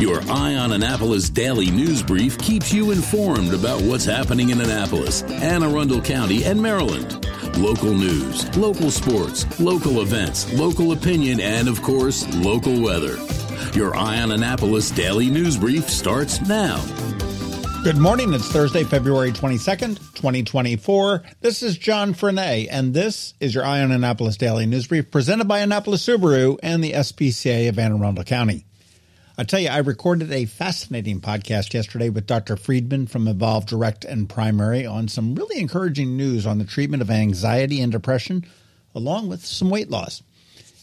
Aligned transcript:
Your 0.00 0.22
Eye 0.30 0.54
on 0.54 0.72
Annapolis 0.72 1.28
daily 1.28 1.70
news 1.70 2.02
brief 2.02 2.38
keeps 2.38 2.72
you 2.72 2.90
informed 2.90 3.52
about 3.52 3.82
what's 3.82 4.06
happening 4.06 4.48
in 4.48 4.58
Annapolis, 4.58 5.22
Anne 5.24 5.62
Arundel 5.62 6.00
County, 6.00 6.42
and 6.42 6.58
Maryland. 6.62 7.22
Local 7.58 7.92
news, 7.92 8.56
local 8.56 8.90
sports, 8.90 9.60
local 9.60 10.00
events, 10.00 10.50
local 10.54 10.92
opinion, 10.92 11.38
and 11.38 11.68
of 11.68 11.82
course, 11.82 12.26
local 12.36 12.80
weather. 12.80 13.18
Your 13.74 13.94
Eye 13.94 14.22
on 14.22 14.32
Annapolis 14.32 14.90
daily 14.90 15.28
news 15.28 15.58
brief 15.58 15.90
starts 15.90 16.40
now. 16.48 16.82
Good 17.84 17.98
morning. 17.98 18.32
It's 18.32 18.50
Thursday, 18.50 18.84
February 18.84 19.32
22nd, 19.32 19.98
2024. 20.14 21.24
This 21.42 21.62
is 21.62 21.76
John 21.76 22.14
Frenaye, 22.14 22.68
and 22.70 22.94
this 22.94 23.34
is 23.38 23.54
your 23.54 23.66
Eye 23.66 23.82
on 23.82 23.92
Annapolis 23.92 24.38
Daily 24.38 24.64
News 24.64 24.86
Brief 24.86 25.10
presented 25.10 25.46
by 25.46 25.58
Annapolis 25.58 26.06
Subaru 26.06 26.58
and 26.62 26.82
the 26.82 26.92
SPCA 26.92 27.68
of 27.68 27.78
Anne 27.78 27.92
Arundel 27.92 28.24
County. 28.24 28.64
I 29.40 29.42
tell 29.42 29.58
you, 29.58 29.70
I 29.70 29.78
recorded 29.78 30.30
a 30.32 30.44
fascinating 30.44 31.22
podcast 31.22 31.72
yesterday 31.72 32.10
with 32.10 32.26
Dr. 32.26 32.58
Friedman 32.58 33.06
from 33.06 33.26
Evolve 33.26 33.64
Direct 33.64 34.04
and 34.04 34.28
Primary 34.28 34.84
on 34.84 35.08
some 35.08 35.34
really 35.34 35.58
encouraging 35.58 36.14
news 36.14 36.46
on 36.46 36.58
the 36.58 36.66
treatment 36.66 37.00
of 37.00 37.10
anxiety 37.10 37.80
and 37.80 37.90
depression, 37.90 38.44
along 38.94 39.30
with 39.30 39.46
some 39.46 39.70
weight 39.70 39.88
loss. 39.88 40.22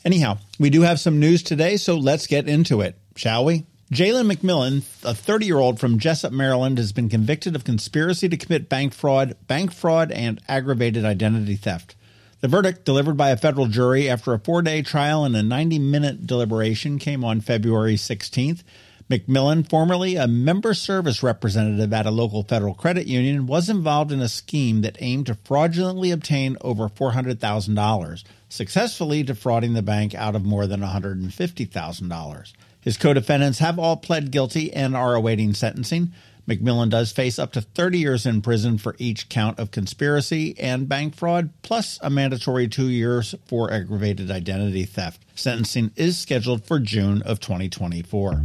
Anyhow, 0.03 0.39
we 0.57 0.71
do 0.71 0.81
have 0.81 0.99
some 0.99 1.19
news 1.19 1.43
today, 1.43 1.77
so 1.77 1.97
let's 1.97 2.25
get 2.25 2.49
into 2.49 2.81
it, 2.81 2.97
shall 3.15 3.45
we? 3.45 3.67
Jalen 3.93 4.33
McMillan, 4.33 4.77
a 5.05 5.13
30 5.13 5.45
year 5.45 5.59
old 5.59 5.79
from 5.79 5.99
Jessup, 5.99 6.33
Maryland, 6.33 6.79
has 6.79 6.91
been 6.91 7.09
convicted 7.09 7.55
of 7.55 7.63
conspiracy 7.63 8.27
to 8.27 8.37
commit 8.37 8.69
bank 8.69 8.91
fraud, 8.91 9.35
bank 9.45 9.71
fraud, 9.71 10.11
and 10.11 10.41
aggravated 10.47 11.05
identity 11.05 11.57
theft. 11.57 11.93
The 12.39 12.47
verdict, 12.47 12.85
delivered 12.85 13.17
by 13.17 13.31
a 13.31 13.37
federal 13.37 13.65
jury 13.65 14.07
after 14.07 14.31
a 14.31 14.39
four 14.39 14.61
day 14.61 14.83
trial 14.83 15.25
and 15.25 15.35
a 15.35 15.41
90 15.41 15.79
minute 15.79 16.27
deliberation, 16.27 16.99
came 16.99 17.23
on 17.23 17.41
February 17.41 17.95
16th. 17.95 18.61
McMillan, 19.09 19.67
formerly 19.67 20.17
a 20.17 20.27
member 20.27 20.73
service 20.75 21.23
representative 21.23 21.91
at 21.93 22.05
a 22.05 22.11
local 22.11 22.43
federal 22.43 22.75
credit 22.75 23.07
union, 23.07 23.47
was 23.47 23.69
involved 23.69 24.11
in 24.11 24.19
a 24.19 24.27
scheme 24.27 24.81
that 24.81 24.97
aimed 24.99 25.25
to 25.27 25.33
fraudulently 25.33 26.11
obtain 26.11 26.57
over 26.61 26.89
$400,000, 26.89 28.23
successfully 28.49 29.23
defrauding 29.23 29.73
the 29.73 29.81
bank 29.81 30.13
out 30.13 30.35
of 30.35 30.45
more 30.45 30.67
than 30.67 30.81
$150,000. 30.81 32.53
His 32.81 32.97
co 32.97 33.13
defendants 33.13 33.59
have 33.59 33.79
all 33.79 33.97
pled 33.97 34.29
guilty 34.29 34.71
and 34.73 34.95
are 34.95 35.15
awaiting 35.15 35.55
sentencing. 35.55 36.11
McMillan 36.47 36.89
does 36.89 37.11
face 37.11 37.37
up 37.37 37.51
to 37.53 37.61
30 37.61 37.99
years 37.99 38.25
in 38.25 38.41
prison 38.41 38.77
for 38.77 38.95
each 38.97 39.29
count 39.29 39.59
of 39.59 39.71
conspiracy 39.71 40.57
and 40.59 40.87
bank 40.87 41.15
fraud, 41.15 41.49
plus 41.61 41.99
a 42.01 42.09
mandatory 42.09 42.67
two 42.67 42.89
years 42.89 43.35
for 43.45 43.71
aggravated 43.71 44.31
identity 44.31 44.85
theft. 44.85 45.25
Sentencing 45.35 45.91
is 45.95 46.17
scheduled 46.17 46.65
for 46.65 46.79
June 46.79 47.21
of 47.23 47.39
2024. 47.39 48.43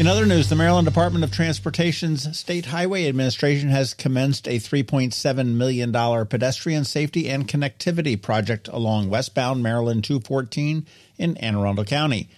In 0.00 0.08
other 0.08 0.26
news, 0.26 0.48
the 0.48 0.56
Maryland 0.56 0.86
Department 0.86 1.22
of 1.22 1.30
Transportation's 1.30 2.36
State 2.36 2.66
Highway 2.66 3.06
Administration 3.06 3.68
has 3.68 3.94
commenced 3.94 4.48
a 4.48 4.58
$3.7 4.58 5.54
million 5.54 5.92
pedestrian 6.26 6.84
safety 6.84 7.28
and 7.28 7.46
connectivity 7.46 8.20
project 8.20 8.66
along 8.68 9.10
westbound 9.10 9.62
Maryland 9.62 10.02
214 10.02 10.86
in 11.18 11.36
Anne 11.36 11.56
Arundel 11.56 11.84
County. 11.84 12.28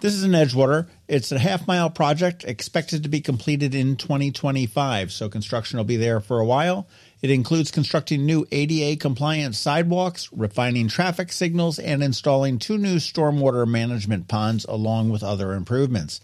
This 0.00 0.14
is 0.14 0.24
in 0.24 0.30
Edgewater. 0.30 0.88
It's 1.06 1.30
a 1.30 1.38
half 1.38 1.66
mile 1.68 1.90
project 1.90 2.44
expected 2.44 3.02
to 3.02 3.08
be 3.08 3.20
completed 3.20 3.74
in 3.74 3.96
2025, 3.96 5.12
so 5.12 5.28
construction 5.28 5.76
will 5.76 5.84
be 5.84 5.96
there 5.96 6.20
for 6.20 6.40
a 6.40 6.44
while. 6.46 6.88
It 7.20 7.30
includes 7.30 7.70
constructing 7.70 8.24
new 8.24 8.46
ADA 8.50 8.98
compliant 8.98 9.54
sidewalks, 9.54 10.28
refining 10.32 10.88
traffic 10.88 11.30
signals, 11.30 11.78
and 11.78 12.02
installing 12.02 12.58
two 12.58 12.78
new 12.78 12.96
stormwater 12.96 13.64
management 13.66 14.28
ponds 14.28 14.64
along 14.64 15.10
with 15.10 15.22
other 15.22 15.52
improvements. 15.52 16.20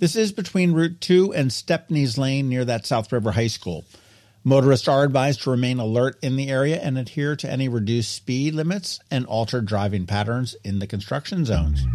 This 0.00 0.16
is 0.16 0.32
between 0.32 0.72
Route 0.72 1.00
2 1.00 1.32
and 1.34 1.52
Stepney's 1.52 2.18
Lane 2.18 2.48
near 2.48 2.64
that 2.64 2.84
South 2.84 3.12
River 3.12 3.30
High 3.30 3.46
School. 3.46 3.84
Motorists 4.42 4.88
are 4.88 5.04
advised 5.04 5.42
to 5.42 5.50
remain 5.50 5.78
alert 5.78 6.18
in 6.20 6.34
the 6.34 6.48
area 6.50 6.80
and 6.80 6.98
adhere 6.98 7.36
to 7.36 7.50
any 7.50 7.68
reduced 7.68 8.12
speed 8.12 8.54
limits 8.54 8.98
and 9.08 9.24
altered 9.26 9.66
driving 9.66 10.04
patterns 10.04 10.56
in 10.64 10.80
the 10.80 10.88
construction 10.88 11.44
zones. 11.44 11.86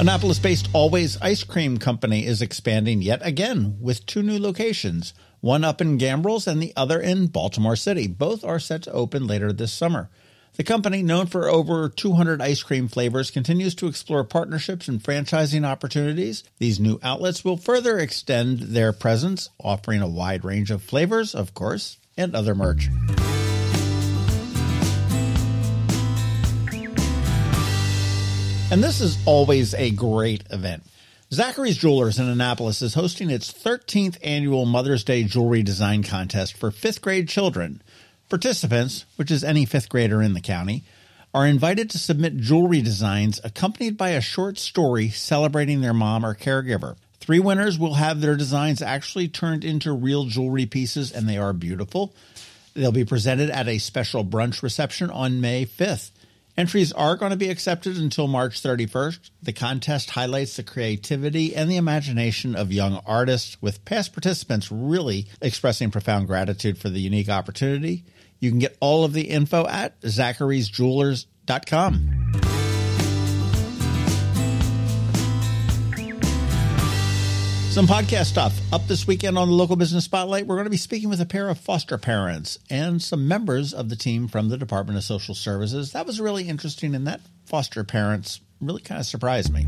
Annapolis 0.00 0.38
based 0.38 0.70
Always 0.72 1.20
Ice 1.20 1.44
Cream 1.44 1.76
Company 1.76 2.24
is 2.24 2.40
expanding 2.40 3.02
yet 3.02 3.20
again 3.24 3.76
with 3.78 4.06
two 4.06 4.22
new 4.22 4.38
locations, 4.38 5.12
one 5.40 5.64
up 5.64 5.82
in 5.82 5.98
Gambrills 5.98 6.46
and 6.46 6.62
the 6.62 6.72
other 6.76 6.98
in 6.98 7.26
Baltimore 7.26 7.76
City. 7.76 8.06
Both 8.06 8.42
are 8.42 8.58
set 8.58 8.82
to 8.84 8.92
open 8.92 9.26
later 9.26 9.52
this 9.52 9.72
summer. 9.72 10.08
The 10.56 10.64
company, 10.64 11.02
known 11.02 11.26
for 11.26 11.50
over 11.50 11.90
200 11.90 12.40
ice 12.40 12.62
cream 12.62 12.88
flavors, 12.88 13.30
continues 13.30 13.74
to 13.74 13.88
explore 13.88 14.24
partnerships 14.24 14.88
and 14.88 15.02
franchising 15.02 15.66
opportunities. 15.66 16.44
These 16.58 16.80
new 16.80 16.98
outlets 17.02 17.44
will 17.44 17.58
further 17.58 17.98
extend 17.98 18.60
their 18.60 18.94
presence, 18.94 19.50
offering 19.62 20.00
a 20.00 20.08
wide 20.08 20.46
range 20.46 20.70
of 20.70 20.82
flavors, 20.82 21.34
of 21.34 21.52
course, 21.52 21.98
and 22.16 22.34
other 22.34 22.54
merch. 22.54 22.88
And 28.70 28.82
this 28.82 29.02
is 29.02 29.18
always 29.26 29.74
a 29.74 29.90
great 29.90 30.44
event. 30.50 30.84
Zachary's 31.32 31.76
Jewelers 31.76 32.18
in 32.18 32.28
Annapolis 32.28 32.80
is 32.80 32.94
hosting 32.94 33.30
its 33.30 33.52
13th 33.52 34.16
annual 34.22 34.64
Mother's 34.64 35.04
Day 35.04 35.24
Jewelry 35.24 35.62
Design 35.62 36.02
Contest 36.02 36.56
for 36.56 36.70
fifth 36.70 37.02
grade 37.02 37.28
children. 37.28 37.82
Participants, 38.28 39.04
which 39.14 39.30
is 39.30 39.44
any 39.44 39.64
fifth 39.64 39.88
grader 39.88 40.20
in 40.20 40.34
the 40.34 40.40
county, 40.40 40.82
are 41.32 41.46
invited 41.46 41.88
to 41.90 41.98
submit 41.98 42.36
jewelry 42.38 42.82
designs 42.82 43.40
accompanied 43.44 43.96
by 43.96 44.10
a 44.10 44.20
short 44.20 44.58
story 44.58 45.10
celebrating 45.10 45.80
their 45.80 45.94
mom 45.94 46.24
or 46.24 46.34
caregiver. 46.34 46.96
Three 47.20 47.38
winners 47.38 47.78
will 47.78 47.94
have 47.94 48.20
their 48.20 48.36
designs 48.36 48.82
actually 48.82 49.28
turned 49.28 49.64
into 49.64 49.92
real 49.92 50.24
jewelry 50.24 50.66
pieces, 50.66 51.12
and 51.12 51.28
they 51.28 51.38
are 51.38 51.52
beautiful. 51.52 52.14
They'll 52.74 52.90
be 52.90 53.04
presented 53.04 53.50
at 53.50 53.68
a 53.68 53.78
special 53.78 54.24
brunch 54.24 54.62
reception 54.62 55.10
on 55.10 55.40
May 55.40 55.64
5th. 55.64 56.10
Entries 56.56 56.90
are 56.92 57.16
going 57.16 57.30
to 57.30 57.36
be 57.36 57.50
accepted 57.50 57.96
until 57.98 58.26
March 58.26 58.62
31st. 58.62 59.30
The 59.42 59.52
contest 59.52 60.10
highlights 60.10 60.56
the 60.56 60.62
creativity 60.62 61.54
and 61.54 61.70
the 61.70 61.76
imagination 61.76 62.56
of 62.56 62.72
young 62.72 63.02
artists, 63.06 63.60
with 63.60 63.84
past 63.84 64.14
participants 64.14 64.72
really 64.72 65.26
expressing 65.42 65.90
profound 65.90 66.26
gratitude 66.26 66.78
for 66.78 66.88
the 66.88 67.00
unique 67.00 67.28
opportunity. 67.28 68.04
You 68.40 68.50
can 68.50 68.58
get 68.58 68.76
all 68.80 69.04
of 69.04 69.12
the 69.12 69.22
info 69.22 69.66
at 69.66 70.00
zacharysjewelers.com. 70.02 72.16
Some 77.76 77.86
podcast 77.86 78.24
stuff. 78.24 78.58
Up 78.72 78.86
this 78.86 79.06
weekend 79.06 79.36
on 79.36 79.48
the 79.48 79.54
Local 79.54 79.76
Business 79.76 80.06
Spotlight, 80.06 80.46
we're 80.46 80.54
going 80.54 80.64
to 80.64 80.70
be 80.70 80.78
speaking 80.78 81.10
with 81.10 81.20
a 81.20 81.26
pair 81.26 81.50
of 81.50 81.58
foster 81.58 81.98
parents 81.98 82.58
and 82.70 83.02
some 83.02 83.28
members 83.28 83.74
of 83.74 83.90
the 83.90 83.96
team 83.96 84.28
from 84.28 84.48
the 84.48 84.56
Department 84.56 84.96
of 84.96 85.04
Social 85.04 85.34
Services. 85.34 85.92
That 85.92 86.06
was 86.06 86.18
really 86.18 86.48
interesting, 86.48 86.94
and 86.94 87.06
that 87.06 87.20
foster 87.44 87.84
parents 87.84 88.40
really 88.62 88.80
kind 88.80 88.98
of 88.98 89.04
surprised 89.04 89.52
me. 89.52 89.66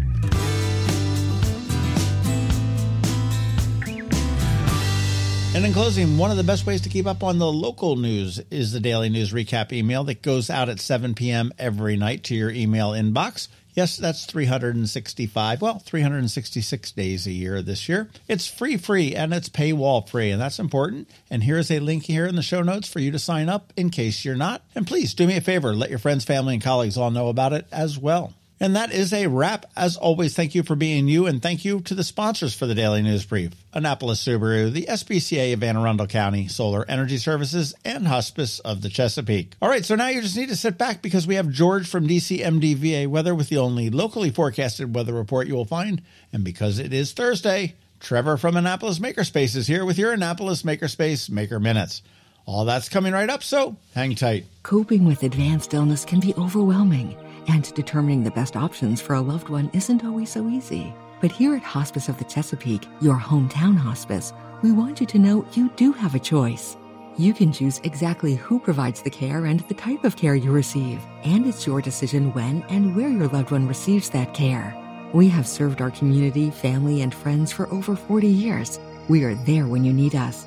And 5.58 5.66
in 5.66 5.72
closing, 5.72 6.18
one 6.18 6.30
of 6.30 6.36
the 6.36 6.44
best 6.44 6.66
ways 6.66 6.82
to 6.82 6.88
keep 6.88 7.04
up 7.04 7.24
on 7.24 7.40
the 7.40 7.50
local 7.50 7.96
news 7.96 8.38
is 8.48 8.70
the 8.70 8.78
daily 8.78 9.08
news 9.08 9.32
recap 9.32 9.72
email 9.72 10.04
that 10.04 10.22
goes 10.22 10.50
out 10.50 10.68
at 10.68 10.78
7 10.78 11.16
p.m. 11.16 11.52
every 11.58 11.96
night 11.96 12.22
to 12.24 12.36
your 12.36 12.52
email 12.52 12.92
inbox. 12.92 13.48
Yes, 13.74 13.96
that's 13.96 14.24
365, 14.24 15.60
well, 15.60 15.80
366 15.80 16.92
days 16.92 17.26
a 17.26 17.32
year 17.32 17.60
this 17.60 17.88
year. 17.88 18.08
It's 18.28 18.46
free, 18.46 18.76
free, 18.76 19.16
and 19.16 19.34
it's 19.34 19.48
paywall 19.48 20.08
free, 20.08 20.30
and 20.30 20.40
that's 20.40 20.60
important. 20.60 21.10
And 21.28 21.42
here's 21.42 21.72
a 21.72 21.80
link 21.80 22.04
here 22.04 22.24
in 22.24 22.36
the 22.36 22.42
show 22.42 22.62
notes 22.62 22.86
for 22.86 23.00
you 23.00 23.10
to 23.10 23.18
sign 23.18 23.48
up 23.48 23.72
in 23.76 23.90
case 23.90 24.24
you're 24.24 24.36
not. 24.36 24.62
And 24.76 24.86
please 24.86 25.12
do 25.12 25.26
me 25.26 25.38
a 25.38 25.40
favor, 25.40 25.74
let 25.74 25.90
your 25.90 25.98
friends, 25.98 26.24
family, 26.24 26.54
and 26.54 26.62
colleagues 26.62 26.96
all 26.96 27.10
know 27.10 27.30
about 27.30 27.52
it 27.52 27.66
as 27.72 27.98
well. 27.98 28.32
And 28.60 28.74
that 28.74 28.92
is 28.92 29.12
a 29.12 29.28
wrap. 29.28 29.66
As 29.76 29.96
always, 29.96 30.34
thank 30.34 30.54
you 30.54 30.62
for 30.64 30.74
being 30.74 31.06
you, 31.06 31.26
and 31.26 31.40
thank 31.40 31.64
you 31.64 31.80
to 31.82 31.94
the 31.94 32.02
sponsors 32.02 32.54
for 32.54 32.66
the 32.66 32.74
Daily 32.74 33.02
News 33.02 33.24
Brief 33.24 33.52
Annapolis 33.72 34.24
Subaru, 34.24 34.72
the 34.72 34.86
SPCA 34.88 35.52
of 35.52 35.62
Anne 35.62 35.76
Arundel 35.76 36.08
County, 36.08 36.48
Solar 36.48 36.84
Energy 36.88 37.18
Services, 37.18 37.74
and 37.84 38.08
Hospice 38.08 38.58
of 38.60 38.82
the 38.82 38.88
Chesapeake. 38.88 39.52
All 39.62 39.68
right, 39.68 39.84
so 39.84 39.94
now 39.94 40.08
you 40.08 40.20
just 40.20 40.36
need 40.36 40.48
to 40.48 40.56
sit 40.56 40.76
back 40.76 41.02
because 41.02 41.26
we 41.26 41.36
have 41.36 41.50
George 41.50 41.88
from 41.88 42.08
DCMDVA 42.08 43.06
Weather 43.06 43.34
with 43.34 43.48
the 43.48 43.58
only 43.58 43.90
locally 43.90 44.30
forecasted 44.30 44.94
weather 44.94 45.12
report 45.12 45.46
you 45.46 45.54
will 45.54 45.64
find. 45.64 46.02
And 46.32 46.42
because 46.42 46.80
it 46.80 46.92
is 46.92 47.12
Thursday, 47.12 47.76
Trevor 48.00 48.36
from 48.36 48.56
Annapolis 48.56 48.98
Makerspace 48.98 49.54
is 49.54 49.68
here 49.68 49.84
with 49.84 49.98
your 49.98 50.12
Annapolis 50.12 50.64
Makerspace 50.64 51.30
Maker 51.30 51.60
Minutes. 51.60 52.02
All 52.44 52.64
that's 52.64 52.88
coming 52.88 53.12
right 53.12 53.28
up, 53.28 53.42
so 53.42 53.76
hang 53.94 54.14
tight. 54.14 54.46
Coping 54.62 55.04
with 55.04 55.22
advanced 55.22 55.74
illness 55.74 56.04
can 56.04 56.18
be 56.18 56.34
overwhelming 56.34 57.14
and 57.48 57.72
determining 57.74 58.22
the 58.22 58.30
best 58.30 58.56
options 58.56 59.00
for 59.00 59.14
a 59.14 59.20
loved 59.20 59.48
one 59.48 59.70
isn't 59.72 60.04
always 60.04 60.30
so 60.30 60.48
easy. 60.48 60.94
But 61.20 61.32
here 61.32 61.54
at 61.54 61.62
Hospice 61.62 62.08
of 62.08 62.18
the 62.18 62.24
Chesapeake, 62.24 62.86
your 63.00 63.16
hometown 63.16 63.76
hospice, 63.76 64.32
we 64.62 64.72
want 64.72 65.00
you 65.00 65.06
to 65.06 65.18
know 65.18 65.46
you 65.54 65.70
do 65.76 65.92
have 65.92 66.14
a 66.14 66.20
choice. 66.20 66.76
You 67.16 67.34
can 67.34 67.52
choose 67.52 67.80
exactly 67.82 68.36
who 68.36 68.60
provides 68.60 69.02
the 69.02 69.10
care 69.10 69.46
and 69.46 69.60
the 69.60 69.74
type 69.74 70.04
of 70.04 70.16
care 70.16 70.36
you 70.36 70.52
receive, 70.52 71.00
and 71.24 71.46
it's 71.46 71.66
your 71.66 71.82
decision 71.82 72.32
when 72.32 72.62
and 72.68 72.94
where 72.94 73.08
your 73.08 73.26
loved 73.28 73.50
one 73.50 73.66
receives 73.66 74.10
that 74.10 74.34
care. 74.34 74.76
We 75.12 75.28
have 75.28 75.48
served 75.48 75.80
our 75.80 75.90
community, 75.90 76.50
family, 76.50 77.02
and 77.02 77.12
friends 77.12 77.50
for 77.50 77.66
over 77.72 77.96
40 77.96 78.28
years. 78.28 78.78
We 79.08 79.24
are 79.24 79.34
there 79.34 79.66
when 79.66 79.84
you 79.84 79.92
need 79.92 80.14
us. 80.14 80.46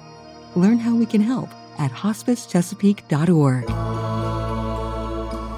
Learn 0.55 0.79
how 0.79 0.95
we 0.95 1.05
can 1.05 1.21
help 1.21 1.49
at 1.77 1.91
hospicechesapeake.org. 1.91 3.90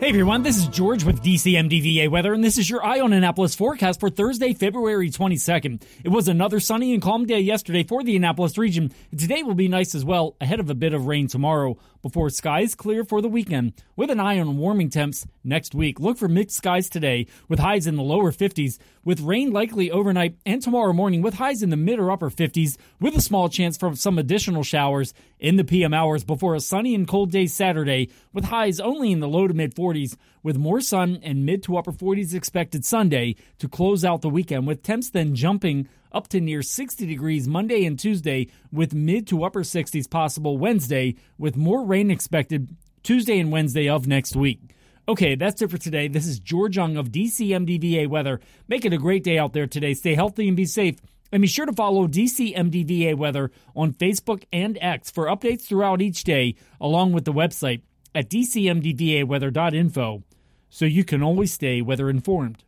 Hey 0.00 0.08
everyone, 0.08 0.42
this 0.42 0.58
is 0.58 0.66
George 0.66 1.04
with 1.04 1.22
DCMDVA 1.22 2.10
Weather, 2.10 2.34
and 2.34 2.42
this 2.42 2.58
is 2.58 2.68
your 2.68 2.84
Eye 2.84 2.98
on 2.98 3.12
Annapolis 3.12 3.54
forecast 3.54 4.00
for 4.00 4.10
Thursday, 4.10 4.52
February 4.52 5.08
22nd. 5.08 5.82
It 6.02 6.08
was 6.08 6.26
another 6.26 6.58
sunny 6.58 6.92
and 6.92 7.00
calm 7.00 7.26
day 7.26 7.38
yesterday 7.38 7.84
for 7.84 8.02
the 8.02 8.16
Annapolis 8.16 8.58
region. 8.58 8.92
Today 9.16 9.44
will 9.44 9.54
be 9.54 9.68
nice 9.68 9.94
as 9.94 10.04
well, 10.04 10.34
ahead 10.40 10.58
of 10.58 10.68
a 10.68 10.74
bit 10.74 10.94
of 10.94 11.06
rain 11.06 11.28
tomorrow, 11.28 11.78
before 12.02 12.28
skies 12.28 12.74
clear 12.74 13.04
for 13.04 13.22
the 13.22 13.28
weekend, 13.28 13.72
with 13.94 14.10
an 14.10 14.20
eye 14.20 14.38
on 14.38 14.58
warming 14.58 14.90
temps 14.90 15.26
next 15.44 15.74
week. 15.74 16.00
Look 16.00 16.18
for 16.18 16.28
mixed 16.28 16.56
skies 16.56 16.90
today, 16.90 17.28
with 17.48 17.60
highs 17.60 17.86
in 17.86 17.96
the 17.96 18.02
lower 18.02 18.32
50s, 18.32 18.78
with 19.04 19.20
rain 19.20 19.52
likely 19.52 19.90
overnight 19.90 20.36
and 20.44 20.60
tomorrow 20.60 20.92
morning, 20.92 21.22
with 21.22 21.34
highs 21.34 21.62
in 21.62 21.70
the 21.70 21.76
mid 21.76 21.98
or 21.98 22.10
upper 22.10 22.30
50s, 22.30 22.76
with 23.00 23.16
a 23.16 23.22
small 23.22 23.48
chance 23.48 23.78
for 23.78 23.94
some 23.94 24.18
additional 24.18 24.64
showers 24.64 25.14
in 25.38 25.56
the 25.56 25.64
PM 25.64 25.94
hours 25.94 26.24
before 26.24 26.54
a 26.54 26.60
sunny 26.60 26.94
and 26.94 27.08
cold 27.08 27.30
day 27.30 27.46
Saturday, 27.46 28.10
with 28.32 28.44
highs 28.44 28.80
only 28.80 29.12
in 29.12 29.20
the 29.20 29.28
low 29.28 29.46
to 29.46 29.54
mid 29.54 29.74
40s, 29.84 30.16
with 30.42 30.56
more 30.56 30.80
sun 30.80 31.20
and 31.22 31.44
mid 31.44 31.62
to 31.64 31.76
upper 31.76 31.92
40s 31.92 32.34
expected 32.34 32.84
Sunday 32.84 33.36
to 33.58 33.68
close 33.68 34.04
out 34.04 34.22
the 34.22 34.30
weekend, 34.30 34.66
with 34.66 34.82
temps 34.82 35.10
then 35.10 35.34
jumping 35.34 35.88
up 36.12 36.28
to 36.28 36.40
near 36.40 36.62
60 36.62 37.06
degrees 37.06 37.46
Monday 37.46 37.84
and 37.84 37.98
Tuesday, 37.98 38.48
with 38.72 38.94
mid 38.94 39.26
to 39.26 39.44
upper 39.44 39.62
60s 39.62 40.08
possible 40.08 40.56
Wednesday, 40.56 41.16
with 41.38 41.56
more 41.56 41.84
rain 41.84 42.10
expected 42.10 42.74
Tuesday 43.02 43.38
and 43.38 43.52
Wednesday 43.52 43.88
of 43.88 44.06
next 44.06 44.34
week. 44.34 44.60
Okay, 45.06 45.34
that's 45.34 45.60
it 45.60 45.70
for 45.70 45.76
today. 45.76 46.08
This 46.08 46.26
is 46.26 46.40
George 46.40 46.76
Young 46.76 46.96
of 46.96 47.10
DCMDVA 47.10 48.08
Weather. 48.08 48.40
Make 48.68 48.86
it 48.86 48.94
a 48.94 48.98
great 48.98 49.22
day 49.22 49.36
out 49.36 49.52
there 49.52 49.66
today. 49.66 49.92
Stay 49.92 50.14
healthy 50.14 50.48
and 50.48 50.56
be 50.56 50.64
safe. 50.64 50.96
And 51.30 51.42
be 51.42 51.48
sure 51.48 51.66
to 51.66 51.72
follow 51.72 52.06
DCMDVA 52.06 53.16
Weather 53.16 53.50
on 53.74 53.92
Facebook 53.92 54.44
and 54.52 54.78
X 54.80 55.10
for 55.10 55.26
updates 55.26 55.62
throughout 55.62 56.00
each 56.00 56.24
day, 56.24 56.54
along 56.80 57.12
with 57.12 57.24
the 57.24 57.32
website 57.32 57.82
at 58.14 58.28
dcmdvaweather.info, 58.30 60.22
so 60.70 60.84
you 60.84 61.04
can 61.04 61.22
always 61.22 61.52
stay 61.52 61.80
weather 61.82 62.08
informed. 62.10 62.62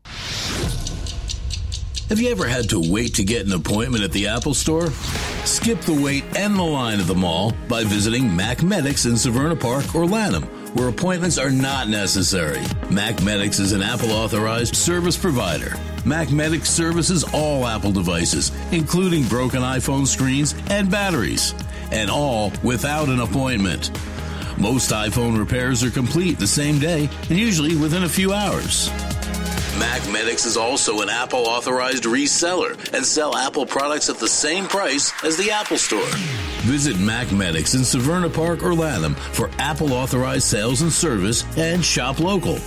Have 2.09 2.21
you 2.21 2.31
ever 2.31 2.47
had 2.47 2.69
to 2.71 2.93
wait 2.93 3.15
to 3.15 3.25
get 3.25 3.47
an 3.47 3.53
appointment 3.53 4.05
at 4.05 4.13
the 4.13 4.29
Apple 4.29 4.55
Store? 4.55 4.91
Skip 5.45 5.81
the 5.81 6.01
wait 6.01 6.23
and 6.37 6.55
the 6.55 6.63
line 6.63 7.01
at 7.01 7.09
the 7.09 7.15
mall 7.17 7.53
by 7.69 7.83
visiting 7.83 8.35
Mac 8.35 8.63
Medics 8.63 9.07
in 9.07 9.15
Severna 9.15 9.59
Park 9.59 9.93
or 9.93 10.07
Lanham, 10.07 10.45
where 10.77 10.87
appointments 10.87 11.37
are 11.37 11.51
not 11.51 11.89
necessary. 11.89 12.63
Mac 12.91 13.21
Medics 13.25 13.59
is 13.59 13.73
an 13.73 13.83
Apple 13.83 14.13
authorized 14.13 14.77
service 14.77 15.17
provider. 15.17 15.75
Mac 16.05 16.31
Medics 16.31 16.71
services 16.71 17.25
all 17.35 17.67
Apple 17.67 17.91
devices, 17.91 18.53
including 18.71 19.25
broken 19.25 19.63
iPhone 19.63 20.07
screens 20.07 20.55
and 20.71 20.89
batteries, 20.89 21.55
and 21.91 22.09
all 22.09 22.53
without 22.63 23.09
an 23.09 23.19
appointment. 23.19 23.91
Most 24.59 24.91
iPhone 24.91 25.39
repairs 25.39 25.85
are 25.85 25.91
complete 25.91 26.39
the 26.39 26.47
same 26.47 26.79
day 26.79 27.11
and 27.29 27.39
usually 27.39 27.77
within 27.77 28.05
a 28.05 28.09
few 28.09 28.33
hours. 28.33 28.89
MacMedics 29.79 30.47
is 30.47 30.57
also 30.57 31.03
an 31.03 31.11
Apple 31.11 31.41
authorized 31.41 32.05
reseller 32.05 32.73
and 32.95 33.05
sell 33.05 33.37
Apple 33.37 33.67
products 33.67 34.09
at 34.09 34.17
the 34.17 34.29
same 34.29 34.67
price 34.67 35.13
as 35.23 35.37
the 35.37 35.51
Apple 35.51 35.77
Store. 35.77 36.09
Visit 36.65 36.97
MacMedics 36.97 37.75
in 37.75 37.83
Severna 37.83 38.33
Park 38.33 38.63
or 38.63 38.75
Lanham 38.75 39.15
for 39.15 39.51
Apple 39.59 39.93
authorized 39.93 40.45
sales 40.45 40.81
and 40.81 40.91
service 40.91 41.45
and 41.59 41.85
shop 41.85 42.19
local. 42.19 42.59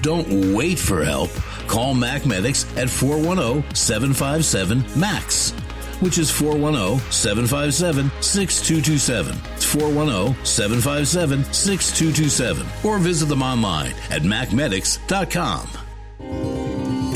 Don't 0.00 0.54
wait 0.54 0.78
for 0.78 1.04
help. 1.04 1.30
Call 1.68 1.94
MacMedics 1.94 2.64
at 2.78 2.88
410 2.88 3.74
757 3.74 4.82
MACS 4.98 5.52
which 6.00 6.18
is 6.18 6.30
410 6.30 7.00
757 7.10 8.10
6227. 8.20 9.38
It's 9.54 9.64
410 9.64 10.44
757 10.44 11.44
6227. 11.52 12.66
Or 12.84 12.98
visit 12.98 13.26
them 13.26 13.42
online 13.42 13.94
at 14.10 14.22
macmedics.com. 14.22 15.68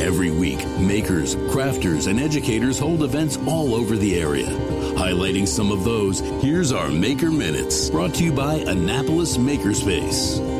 Every 0.00 0.30
week, 0.30 0.66
makers, 0.78 1.36
crafters, 1.36 2.06
and 2.06 2.18
educators 2.18 2.78
hold 2.78 3.02
events 3.02 3.36
all 3.46 3.74
over 3.74 3.96
the 3.96 4.18
area. 4.18 4.48
Highlighting 4.96 5.46
some 5.46 5.70
of 5.70 5.84
those, 5.84 6.20
here's 6.42 6.72
our 6.72 6.88
Maker 6.88 7.30
Minutes, 7.30 7.90
brought 7.90 8.14
to 8.14 8.24
you 8.24 8.32
by 8.32 8.54
Annapolis 8.54 9.36
Makerspace. 9.36 10.59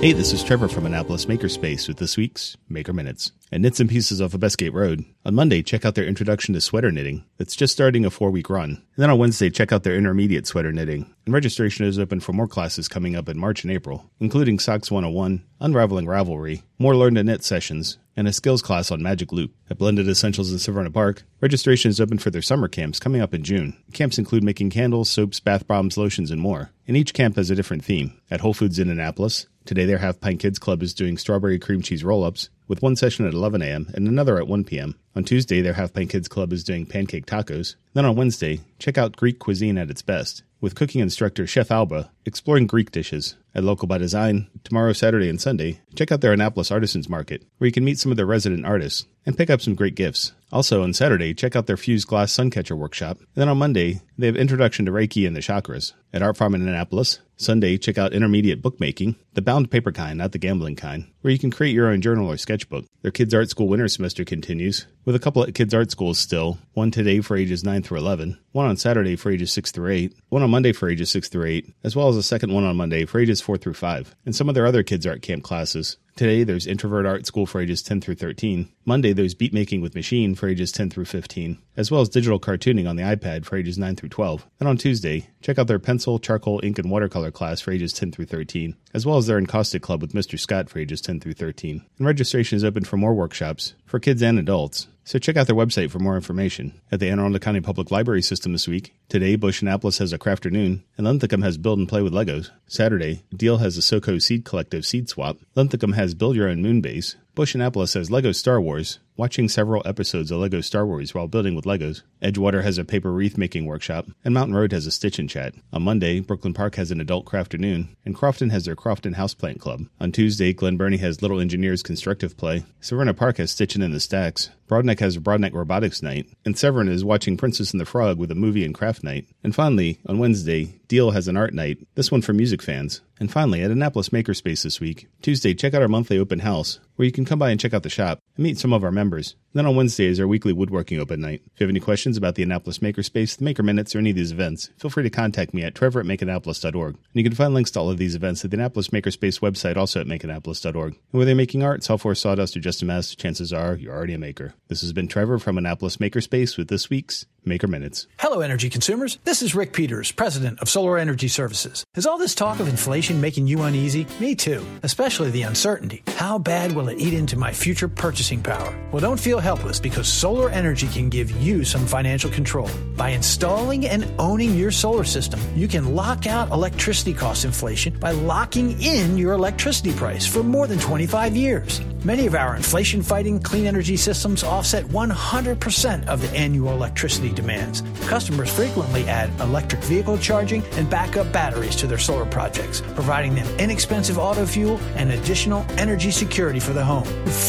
Hey, 0.00 0.12
this 0.12 0.34
is 0.34 0.44
Trevor 0.44 0.68
from 0.68 0.84
Annapolis 0.84 1.24
Makerspace 1.24 1.88
with 1.88 1.96
this 1.96 2.18
week's 2.18 2.58
Maker 2.68 2.92
Minutes. 2.92 3.32
At 3.50 3.60
Knits 3.62 3.80
and 3.80 3.88
Pieces 3.88 4.20
off 4.20 4.34
of 4.34 4.40
Bestgate 4.40 4.74
Road, 4.74 5.04
on 5.24 5.34
Monday, 5.34 5.62
check 5.62 5.86
out 5.86 5.94
their 5.94 6.04
introduction 6.04 6.52
to 6.52 6.60
sweater 6.60 6.92
knitting. 6.92 7.24
It's 7.38 7.56
just 7.56 7.72
starting 7.72 8.04
a 8.04 8.10
four 8.10 8.30
week 8.30 8.50
run. 8.50 8.70
And 8.70 8.82
then 8.96 9.08
on 9.08 9.18
Wednesday, 9.18 9.48
check 9.48 9.72
out 9.72 9.82
their 9.82 9.96
intermediate 9.96 10.46
sweater 10.46 10.72
knitting. 10.72 11.14
And 11.24 11.32
registration 11.32 11.86
is 11.86 11.98
open 11.98 12.20
for 12.20 12.34
more 12.34 12.48
classes 12.48 12.88
coming 12.88 13.16
up 13.16 13.28
in 13.28 13.38
March 13.38 13.62
and 13.64 13.72
April, 13.72 14.10
including 14.20 14.58
Socks 14.58 14.90
101, 14.90 15.42
Unraveling 15.60 16.04
Ravelry, 16.06 16.62
more 16.78 16.94
Learn 16.94 17.14
to 17.14 17.24
Knit 17.24 17.42
sessions, 17.42 17.96
and 18.16 18.28
a 18.28 18.32
skills 18.32 18.60
class 18.60 18.90
on 18.90 19.02
Magic 19.02 19.32
Loop. 19.32 19.52
At 19.70 19.78
Blended 19.78 20.08
Essentials 20.08 20.52
in 20.52 20.58
Severna 20.58 20.92
Park, 20.92 21.22
registration 21.40 21.88
is 21.88 22.00
open 22.00 22.18
for 22.18 22.30
their 22.30 22.42
summer 22.42 22.68
camps 22.68 23.00
coming 23.00 23.22
up 23.22 23.32
in 23.32 23.42
June. 23.42 23.76
Camps 23.92 24.18
include 24.18 24.44
making 24.44 24.70
candles, 24.70 25.08
soaps, 25.08 25.40
bath 25.40 25.66
bombs, 25.66 25.96
lotions, 25.96 26.30
and 26.30 26.40
more. 26.40 26.70
And 26.86 26.96
each 26.96 27.14
camp 27.14 27.36
has 27.36 27.50
a 27.50 27.54
different 27.54 27.84
theme. 27.84 28.20
At 28.30 28.40
Whole 28.40 28.52
Foods 28.54 28.78
in 28.78 28.90
Annapolis, 28.90 29.46
today 29.64 29.84
their 29.84 29.98
Half 29.98 30.20
Pint 30.20 30.40
Kids 30.40 30.58
Club 30.58 30.82
is 30.82 30.94
doing 30.94 31.16
strawberry 31.16 31.58
cream 31.58 31.82
cheese 31.82 32.04
roll 32.04 32.24
ups, 32.24 32.50
with 32.68 32.82
one 32.82 32.96
session 32.96 33.26
at 33.26 33.34
11 33.34 33.62
a.m. 33.62 33.90
and 33.94 34.06
another 34.06 34.38
at 34.38 34.46
1 34.46 34.64
p.m. 34.64 34.98
On 35.16 35.24
Tuesday, 35.24 35.60
their 35.60 35.74
Half 35.74 35.92
Pint 35.92 36.10
Kids 36.10 36.28
Club 36.28 36.52
is 36.52 36.64
doing 36.64 36.86
pancake 36.86 37.26
tacos. 37.26 37.76
Then 37.92 38.04
on 38.04 38.16
Wednesday, 38.16 38.60
check 38.78 38.98
out 38.98 39.16
Greek 39.16 39.38
cuisine 39.38 39.78
at 39.78 39.90
its 39.90 40.02
best, 40.02 40.42
with 40.60 40.74
cooking 40.74 41.00
instructor 41.00 41.46
Chef 41.46 41.70
Alba 41.70 42.10
exploring 42.24 42.66
Greek 42.66 42.90
dishes. 42.90 43.36
At 43.54 43.64
Local 43.64 43.86
by 43.86 43.98
Design, 43.98 44.48
tomorrow, 44.64 44.92
Saturday, 44.92 45.28
and 45.28 45.40
Sunday, 45.40 45.80
check 45.94 46.10
out 46.10 46.20
their 46.20 46.32
Annapolis 46.32 46.72
Artisans 46.72 47.08
Market, 47.08 47.44
where 47.58 47.66
you 47.66 47.72
can 47.72 47.84
meet 47.84 47.98
some 47.98 48.10
of 48.10 48.16
their 48.16 48.26
resident 48.26 48.66
artists 48.66 49.06
and 49.24 49.36
pick 49.36 49.48
up 49.48 49.60
some 49.60 49.74
great 49.74 49.94
gifts. 49.94 50.32
Also, 50.54 50.84
on 50.84 50.92
Saturday, 50.92 51.34
check 51.34 51.56
out 51.56 51.66
their 51.66 51.76
Fused 51.76 52.06
Glass 52.06 52.32
Suncatcher 52.32 52.78
workshop. 52.78 53.18
And 53.18 53.26
then 53.34 53.48
on 53.48 53.58
Monday, 53.58 54.02
they 54.16 54.26
have 54.26 54.36
Introduction 54.36 54.86
to 54.86 54.92
Reiki 54.92 55.26
and 55.26 55.34
the 55.34 55.40
Chakras. 55.40 55.94
At 56.12 56.22
Art 56.22 56.36
Farm 56.36 56.54
in 56.54 56.62
Annapolis, 56.68 57.18
Sunday, 57.36 57.76
check 57.76 57.98
out 57.98 58.12
Intermediate 58.12 58.62
Bookmaking, 58.62 59.16
the 59.32 59.42
bound 59.42 59.68
paper 59.72 59.90
kind, 59.90 60.18
not 60.18 60.30
the 60.30 60.38
gambling 60.38 60.76
kind, 60.76 61.10
where 61.22 61.32
you 61.32 61.40
can 61.40 61.50
create 61.50 61.74
your 61.74 61.88
own 61.88 62.00
journal 62.00 62.30
or 62.30 62.36
sketchbook. 62.36 62.84
Their 63.02 63.10
Kids 63.10 63.34
Art 63.34 63.50
School 63.50 63.66
winter 63.66 63.88
semester 63.88 64.24
continues, 64.24 64.86
with 65.04 65.16
a 65.16 65.18
couple 65.18 65.42
at 65.42 65.56
Kids 65.56 65.74
Art 65.74 65.90
Schools 65.90 66.20
still, 66.20 66.58
one 66.74 66.92
today 66.92 67.20
for 67.20 67.36
ages 67.36 67.64
9 67.64 67.82
through 67.82 67.98
11, 67.98 68.38
one 68.52 68.68
on 68.68 68.76
Saturday 68.76 69.16
for 69.16 69.32
ages 69.32 69.50
6 69.50 69.72
through 69.72 69.90
8, 69.90 70.14
one 70.28 70.44
on 70.44 70.50
Monday 70.50 70.70
for 70.72 70.88
ages 70.88 71.10
6 71.10 71.30
through 71.30 71.46
8, 71.46 71.74
as 71.82 71.96
well 71.96 72.08
as 72.08 72.16
a 72.16 72.22
second 72.22 72.52
one 72.52 72.62
on 72.62 72.76
Monday 72.76 73.04
for 73.06 73.18
ages 73.18 73.40
4 73.40 73.56
through 73.56 73.74
5, 73.74 74.14
and 74.24 74.36
some 74.36 74.48
of 74.48 74.54
their 74.54 74.66
other 74.66 74.84
Kids 74.84 75.04
Art 75.04 75.20
Camp 75.20 75.42
classes. 75.42 75.96
Today, 76.16 76.44
there's 76.44 76.68
Introvert 76.68 77.06
Art 77.06 77.26
School 77.26 77.44
for 77.44 77.60
ages 77.60 77.82
10 77.82 78.00
through 78.00 78.14
13. 78.14 78.68
Monday, 78.84 79.12
there's 79.12 79.34
Beat 79.34 79.52
Making 79.52 79.80
with 79.80 79.96
Machine 79.96 80.36
for 80.36 80.48
ages 80.48 80.70
10 80.70 80.88
through 80.88 81.06
15, 81.06 81.58
as 81.76 81.90
well 81.90 82.02
as 82.02 82.08
digital 82.08 82.38
cartooning 82.38 82.88
on 82.88 82.94
the 82.94 83.02
iPad 83.02 83.44
for 83.44 83.56
ages 83.56 83.78
9 83.78 83.96
through 83.96 84.10
12. 84.10 84.46
And 84.60 84.68
on 84.68 84.76
Tuesday, 84.76 85.30
check 85.40 85.58
out 85.58 85.66
their 85.66 85.80
pencil, 85.80 86.20
charcoal, 86.20 86.60
ink, 86.62 86.78
and 86.78 86.88
watercolor 86.88 87.32
class 87.32 87.60
for 87.60 87.72
ages 87.72 87.92
10 87.92 88.12
through 88.12 88.26
13, 88.26 88.76
as 88.94 89.04
well 89.04 89.16
as 89.16 89.26
their 89.26 89.38
Encaustic 89.38 89.82
Club 89.82 90.00
with 90.02 90.12
Mr. 90.12 90.38
Scott 90.38 90.70
for 90.70 90.78
ages 90.78 91.00
10 91.00 91.18
through 91.18 91.34
13. 91.34 91.84
And 91.98 92.06
registration 92.06 92.54
is 92.54 92.62
open 92.62 92.84
for 92.84 92.96
more 92.96 93.12
workshops 93.12 93.74
for 93.94 94.00
kids 94.00 94.24
and 94.24 94.40
adults. 94.40 94.88
So 95.04 95.20
check 95.20 95.36
out 95.36 95.46
their 95.46 95.54
website 95.54 95.88
for 95.88 96.00
more 96.00 96.16
information. 96.16 96.80
At 96.90 96.98
the 96.98 97.08
Anne 97.10 97.20
Arundel 97.20 97.38
County 97.38 97.60
Public 97.60 97.92
Library 97.92 98.22
System 98.22 98.50
this 98.50 98.66
week, 98.66 98.92
today 99.08 99.36
Busch 99.36 99.62
Annapolis 99.62 99.98
has 99.98 100.12
a 100.12 100.18
crafternoon, 100.18 100.82
and 100.98 101.06
Linthicum 101.06 101.42
has 101.42 101.58
Build 101.58 101.78
and 101.78 101.88
Play 101.88 102.02
with 102.02 102.12
Legos. 102.12 102.50
Saturday, 102.66 103.22
Deal 103.32 103.58
has 103.58 103.78
a 103.78 103.82
SoCo 103.82 104.20
Seed 104.20 104.44
Collective 104.44 104.84
Seed 104.84 105.08
Swap. 105.08 105.36
Linthicum 105.54 105.92
has 105.92 106.14
Build 106.14 106.34
Your 106.34 106.48
Own 106.48 106.60
Moon 106.60 106.80
Base. 106.80 107.14
Busch 107.36 107.54
Annapolis 107.54 107.94
has 107.94 108.10
Lego 108.10 108.32
Star 108.32 108.60
Wars, 108.60 108.98
watching 109.16 109.48
several 109.48 109.82
episodes 109.84 110.30
of 110.30 110.38
Lego 110.38 110.60
Star 110.60 110.86
Wars 110.86 111.14
while 111.14 111.28
building 111.28 111.54
with 111.54 111.64
Legos. 111.64 112.02
Edgewater 112.22 112.62
has 112.62 112.78
a 112.78 112.84
paper 112.84 113.12
wreath 113.12 113.38
making 113.38 113.64
workshop, 113.66 114.06
and 114.24 114.34
Mountain 114.34 114.54
Road 114.54 114.72
has 114.72 114.86
a 114.86 114.90
stitch 114.90 115.18
and 115.18 115.30
chat. 115.30 115.54
On 115.72 115.82
Monday, 115.82 116.20
Brooklyn 116.20 116.54
Park 116.54 116.74
has 116.76 116.90
an 116.90 117.00
adult 117.00 117.24
crafternoon, 117.24 117.88
and 118.04 118.14
Crofton 118.14 118.50
has 118.50 118.64
their 118.64 118.76
Crofton 118.76 119.14
Houseplant 119.14 119.60
Club. 119.60 119.86
On 120.00 120.10
Tuesday, 120.10 120.52
Glen 120.52 120.76
Burnie 120.76 120.96
has 120.98 121.22
Little 121.22 121.40
Engineers 121.40 121.82
Constructive 121.82 122.36
Play. 122.36 122.64
Severna 122.80 123.16
Park 123.16 123.36
has 123.38 123.50
Stitching 123.50 123.82
in 123.82 123.92
the 123.92 124.00
Stacks. 124.00 124.50
Broadneck 124.68 125.00
has 125.00 125.16
a 125.16 125.20
Broadneck 125.20 125.52
Robotics 125.52 126.02
Night, 126.02 126.26
and 126.44 126.56
Severn 126.56 126.88
is 126.88 127.04
watching 127.04 127.36
Princess 127.36 127.72
and 127.72 127.80
the 127.80 127.84
Frog 127.84 128.18
with 128.18 128.30
a 128.30 128.34
movie 128.34 128.64
and 128.64 128.74
craft 128.74 129.04
night. 129.04 129.26
And 129.42 129.54
finally, 129.54 129.98
on 130.06 130.18
Wednesday, 130.18 130.80
Deal 130.88 131.10
has 131.10 131.28
an 131.28 131.36
art 131.36 131.52
night, 131.52 131.86
this 131.96 132.10
one 132.10 132.22
for 132.22 132.32
music 132.32 132.62
fans. 132.62 133.02
And 133.20 133.30
finally, 133.30 133.62
at 133.62 133.70
Annapolis 133.70 134.08
Makerspace 134.08 134.62
this 134.62 134.80
week, 134.80 135.06
Tuesday, 135.20 135.52
check 135.54 135.74
out 135.74 135.82
our 135.82 135.88
monthly 135.88 136.18
open 136.18 136.38
house, 136.38 136.80
where 136.96 137.04
you 137.04 137.12
can 137.12 137.26
come 137.26 137.38
by 137.38 137.50
and 137.50 137.60
check 137.60 137.74
out 137.74 137.82
the 137.82 137.90
shop 137.90 138.20
and 138.36 138.44
meet 138.44 138.58
some 138.58 138.72
of 138.72 138.82
our 138.82 138.90
members. 138.90 139.36
Then 139.54 139.66
on 139.66 139.76
Wednesdays, 139.76 140.18
our 140.18 140.26
weekly 140.26 140.52
woodworking 140.52 140.98
open 140.98 141.20
night. 141.20 141.42
If 141.46 141.60
you 141.60 141.64
have 141.64 141.70
any 141.70 141.78
questions 141.78 142.16
about 142.16 142.34
the 142.34 142.42
Annapolis 142.42 142.80
Makerspace, 142.80 143.36
the 143.36 143.44
Maker 143.44 143.62
Minutes, 143.62 143.94
or 143.94 144.00
any 144.00 144.10
of 144.10 144.16
these 144.16 144.32
events, 144.32 144.70
feel 144.78 144.90
free 144.90 145.04
to 145.04 145.10
contact 145.10 145.54
me 145.54 145.62
at 145.62 145.76
trevor 145.76 146.00
at 146.00 146.06
makeannapolis.org. 146.06 146.94
And 146.94 147.00
you 147.12 147.22
can 147.22 147.36
find 147.36 147.54
links 147.54 147.70
to 147.70 147.80
all 147.80 147.88
of 147.88 147.96
these 147.96 148.16
events 148.16 148.44
at 148.44 148.50
the 148.50 148.56
Annapolis 148.56 148.88
Makerspace 148.88 149.38
website, 149.38 149.76
also 149.76 150.00
at 150.00 150.08
makeannapolis.org. 150.08 150.94
And 150.94 150.98
whether 151.12 151.30
you're 151.30 151.36
making 151.36 151.62
art, 151.62 151.84
software, 151.84 152.16
sawdust, 152.16 152.56
or 152.56 152.60
just 152.60 152.82
a 152.82 152.84
mess, 152.84 153.14
chances 153.14 153.52
are 153.52 153.76
you're 153.76 153.94
already 153.94 154.14
a 154.14 154.18
maker. 154.18 154.54
This 154.66 154.80
has 154.80 154.92
been 154.92 155.06
Trevor 155.06 155.38
from 155.38 155.56
Annapolis 155.56 155.98
Makerspace 155.98 156.58
with 156.58 156.66
this 156.66 156.90
week's 156.90 157.24
Maker 157.46 157.66
Minutes. 157.66 158.06
Hello, 158.18 158.40
energy 158.40 158.70
consumers. 158.70 159.18
This 159.24 159.42
is 159.42 159.54
Rick 159.54 159.72
Peters, 159.72 160.12
president 160.12 160.60
of 160.60 160.68
Solar 160.68 160.98
Energy 160.98 161.28
Services. 161.28 161.84
Is 161.94 162.06
all 162.06 162.18
this 162.18 162.34
talk 162.34 162.60
of 162.60 162.68
inflation 162.68 163.20
making 163.20 163.46
you 163.46 163.62
uneasy? 163.62 164.06
Me 164.20 164.34
too, 164.34 164.64
especially 164.82 165.30
the 165.30 165.42
uncertainty. 165.42 166.02
How 166.16 166.38
bad 166.38 166.72
will 166.72 166.88
it 166.88 166.98
eat 166.98 167.14
into 167.14 167.38
my 167.38 167.52
future 167.52 167.88
purchasing 167.88 168.42
power? 168.42 168.74
Well, 168.90 169.00
don't 169.00 169.20
feel 169.20 169.38
helpless 169.40 169.80
because 169.80 170.08
solar 170.08 170.50
energy 170.50 170.88
can 170.88 171.08
give 171.08 171.30
you 171.32 171.64
some 171.64 171.86
financial 171.86 172.30
control. 172.30 172.70
By 172.96 173.10
installing 173.10 173.86
and 173.86 174.10
owning 174.18 174.54
your 174.54 174.70
solar 174.70 175.04
system, 175.04 175.40
you 175.54 175.68
can 175.68 175.94
lock 175.94 176.26
out 176.26 176.50
electricity 176.50 177.12
cost 177.12 177.44
inflation 177.44 177.98
by 177.98 178.12
locking 178.12 178.80
in 178.80 179.18
your 179.18 179.32
electricity 179.32 179.92
price 179.92 180.26
for 180.26 180.42
more 180.42 180.66
than 180.66 180.78
25 180.78 181.36
years. 181.36 181.80
Many 182.04 182.26
of 182.26 182.34
our 182.34 182.54
inflation 182.54 183.02
fighting 183.02 183.40
clean 183.40 183.64
energy 183.64 183.96
systems 183.96 184.44
offset 184.44 184.84
100% 184.84 186.06
of 186.06 186.20
the 186.20 186.30
annual 186.36 186.74
electricity 186.74 187.30
demands. 187.30 187.82
Customers 188.02 188.54
frequently 188.54 189.08
add 189.08 189.30
electric 189.40 189.82
vehicle 189.84 190.18
charging 190.18 190.62
and 190.72 190.90
backup 190.90 191.32
batteries 191.32 191.74
to 191.76 191.86
their 191.86 191.96
solar 191.96 192.26
projects, 192.26 192.82
providing 192.94 193.34
them 193.34 193.46
inexpensive 193.58 194.18
auto 194.18 194.44
fuel 194.44 194.76
and 194.96 195.12
additional 195.12 195.64
energy 195.78 196.10
security 196.10 196.60
for 196.60 196.74
the 196.74 196.84
home. 196.84 197.04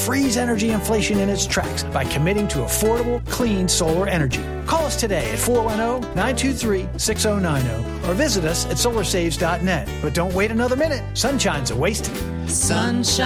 Freeze 0.05 0.37
energy 0.37 0.69
inflation 0.69 1.19
in 1.19 1.27
its 1.27 1.45
tracks 1.45 1.83
by 1.83 2.05
committing 2.05 2.47
to 2.47 2.59
affordable, 2.59 3.25
clean 3.25 3.67
solar 3.67 4.07
energy. 4.07 4.41
Call 4.65 4.85
us 4.85 4.95
today 4.95 5.31
at 5.31 5.39
410 5.39 6.15
923 6.15 6.87
6090 6.97 8.09
or 8.09 8.13
visit 8.13 8.45
us 8.45 8.65
at 8.67 8.77
solarsaves.net. 8.77 9.89
But 10.01 10.13
don't 10.13 10.33
wait 10.33 10.51
another 10.51 10.77
minute. 10.77 11.03
Sunshine's 11.13 11.71
a 11.71 11.75
waste. 11.75 12.05
Sunshine, 12.47 13.25